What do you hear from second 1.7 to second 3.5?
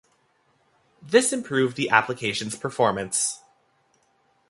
the application's performance.